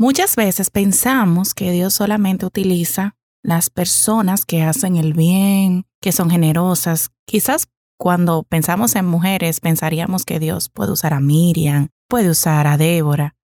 [0.00, 6.30] Muchas veces pensamos que Dios solamente utiliza las personas que hacen el bien, que son
[6.30, 7.10] generosas.
[7.26, 12.78] Quizás cuando pensamos en mujeres pensaríamos que Dios puede usar a Miriam, puede usar a
[12.78, 13.34] Débora.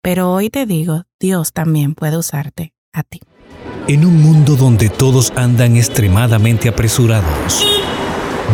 [0.00, 3.18] Pero hoy te digo, Dios también puede usarte a ti.
[3.88, 7.66] En un mundo donde todos andan extremadamente apresurados,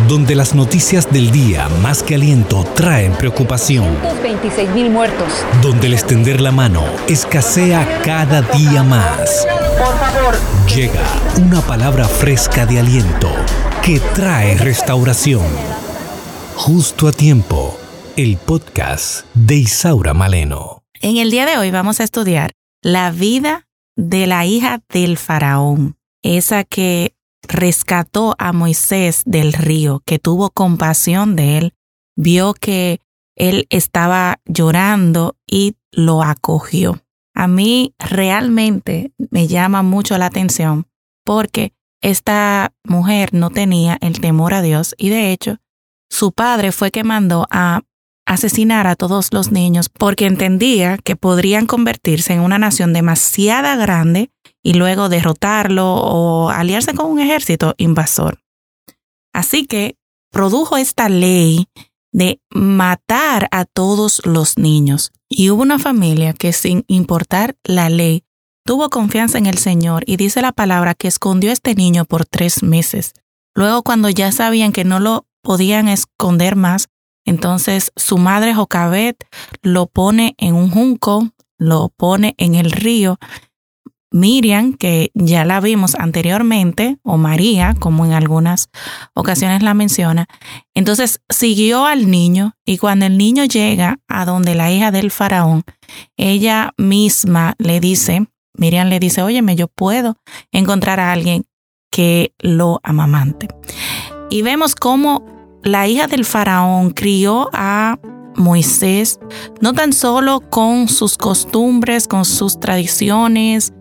[0.07, 5.27] donde las noticias del día más que aliento traen preocupación, 26 mil muertos,
[5.61, 9.47] donde el extender la mano escasea cada día más.
[9.77, 10.35] por favor,
[10.73, 11.01] Llega
[11.41, 13.29] una palabra fresca de aliento
[13.83, 15.45] que trae restauración.
[16.55, 17.77] Justo a tiempo,
[18.15, 20.83] el podcast de Isaura Maleno.
[21.01, 25.97] En el día de hoy vamos a estudiar la vida de la hija del faraón,
[26.21, 27.13] esa que
[27.47, 31.73] rescató a Moisés del río, que tuvo compasión de él,
[32.15, 32.99] vio que
[33.35, 37.01] él estaba llorando y lo acogió.
[37.33, 40.87] A mí realmente me llama mucho la atención
[41.23, 45.57] porque esta mujer no tenía el temor a Dios y de hecho
[46.09, 47.81] su padre fue que mandó a
[48.25, 54.31] asesinar a todos los niños porque entendía que podrían convertirse en una nación demasiado grande
[54.67, 58.41] y luego derrotarlo o aliarse con un ejército invasor.
[59.33, 59.95] Así que
[60.29, 61.69] produjo esta ley
[62.11, 65.13] de matar a todos los niños.
[65.29, 68.25] Y hubo una familia que sin importar la ley,
[68.65, 72.25] tuvo confianza en el Señor y dice la palabra que escondió a este niño por
[72.25, 73.13] tres meses.
[73.55, 76.89] Luego cuando ya sabían que no lo podían esconder más,
[77.23, 79.15] entonces su madre Jocabet
[79.61, 83.17] lo pone en un junco, lo pone en el río.
[84.11, 88.69] Miriam, que ya la vimos anteriormente, o María, como en algunas
[89.13, 90.27] ocasiones la menciona,
[90.73, 95.63] entonces siguió al niño y cuando el niño llega a donde la hija del faraón,
[96.15, 100.17] ella misma le dice, Miriam le dice, óyeme, yo puedo
[100.51, 101.45] encontrar a alguien
[101.91, 103.47] que lo amamante.
[104.29, 105.25] Y vemos cómo
[105.63, 107.97] la hija del faraón crió a
[108.37, 109.19] Moisés,
[109.59, 113.73] no tan solo con sus costumbres, con sus tradiciones,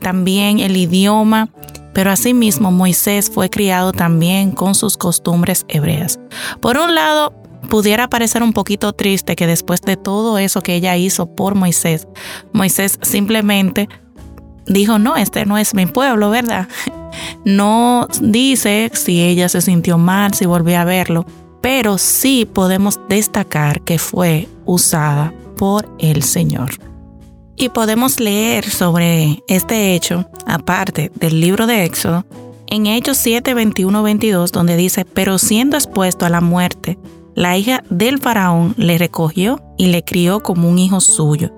[0.00, 1.50] también el idioma,
[1.92, 6.18] pero asimismo Moisés fue criado también con sus costumbres hebreas.
[6.60, 7.34] Por un lado,
[7.68, 12.08] pudiera parecer un poquito triste que después de todo eso que ella hizo por Moisés,
[12.52, 13.88] Moisés simplemente
[14.66, 16.68] dijo, no, este no es mi pueblo, ¿verdad?
[17.44, 21.26] No dice si ella se sintió mal, si volvió a verlo,
[21.60, 26.70] pero sí podemos destacar que fue usada por el Señor.
[27.56, 32.24] Y podemos leer sobre este hecho, aparte del libro de Éxodo,
[32.66, 36.98] en Hechos 7, 21, 22, donde dice, pero siendo expuesto a la muerte,
[37.34, 41.52] la hija del faraón le recogió y le crió como un hijo suyo.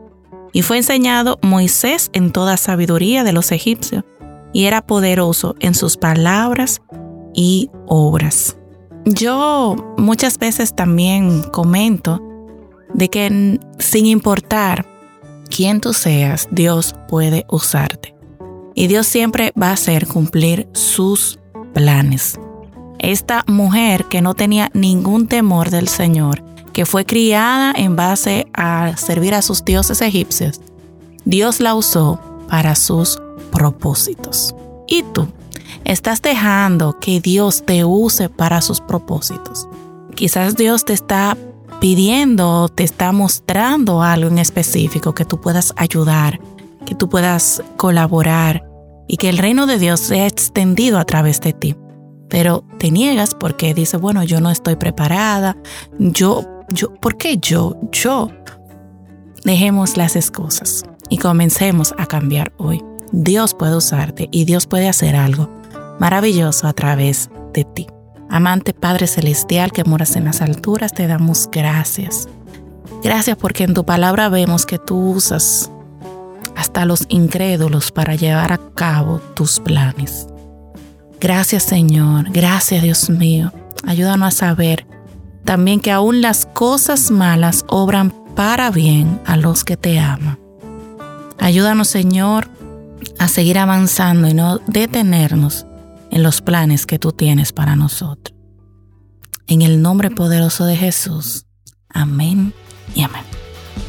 [0.53, 4.05] Y fue enseñado Moisés en toda sabiduría de los egipcios,
[4.53, 6.83] y era poderoso en sus palabras
[7.35, 8.57] y obras.
[9.05, 12.23] Yo muchas veces también comento
[12.95, 14.87] de que sin importar
[15.49, 18.15] quién tú seas, Dios puede usarte.
[18.75, 21.41] Y Dios siempre va a hacer cumplir sus
[21.75, 22.39] planes.
[22.99, 26.43] Esta mujer que no tenía ningún temor del Señor,
[26.73, 30.61] que fue criada en base a servir a sus dioses egipcios,
[31.25, 33.21] Dios la usó para sus
[33.51, 34.55] propósitos.
[34.87, 35.27] ¿Y tú?
[35.85, 39.69] ¿Estás dejando que Dios te use para sus propósitos?
[40.15, 41.37] Quizás Dios te está
[41.81, 46.41] pidiendo, te está mostrando algo en específico que tú puedas ayudar,
[46.87, 48.65] que tú puedas colaborar
[49.09, 51.77] y que el reino de Dios sea extendido a través de ti.
[52.29, 55.57] Pero te niegas porque dices, bueno, yo no estoy preparada,
[55.99, 57.77] yo, yo, ¿por qué yo?
[57.91, 58.31] Yo.
[59.45, 62.83] Dejemos las excusas y comencemos a cambiar hoy.
[63.11, 65.51] Dios puede usarte y Dios puede hacer algo
[65.99, 67.87] maravilloso a través de ti.
[68.31, 72.29] Amante Padre Celestial que moras en las alturas, te damos gracias.
[73.03, 75.71] Gracias porque en tu palabra vemos que tú usas
[76.57, 80.29] hasta los incrédulos para llevar a cabo tus planes.
[81.21, 83.53] Gracias Señor, gracias Dios mío.
[83.85, 84.87] Ayúdanos a saber
[85.45, 90.39] también que aún las cosas malas obran para bien a los que te aman.
[91.39, 92.49] Ayúdanos Señor
[93.19, 95.67] a seguir avanzando y no detenernos
[96.13, 98.39] en los planes que tú tienes para nosotros.
[99.49, 101.47] En el nombre poderoso de Jesús.
[101.89, 102.55] Amén
[102.95, 103.25] y amén.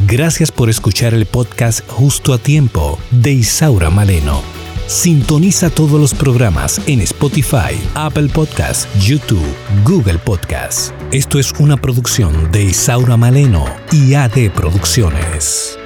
[0.07, 4.41] Gracias por escuchar el podcast Justo a Tiempo de Isaura Maleno.
[4.87, 9.45] Sintoniza todos los programas en Spotify, Apple Podcasts, YouTube,
[9.85, 10.93] Google Podcasts.
[11.11, 15.77] Esto es una producción de Isaura Maleno y AD Producciones.